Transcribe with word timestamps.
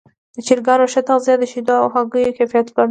د 0.35 0.37
چرګانو 0.47 0.91
ښه 0.93 1.01
تغذیه 1.09 1.35
د 1.39 1.43
شیدو 1.51 1.75
او 1.81 1.87
هګیو 1.95 2.35
کیفیت 2.37 2.65
لوړوي. 2.69 2.79